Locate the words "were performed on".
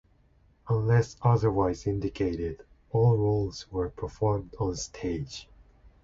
3.71-4.75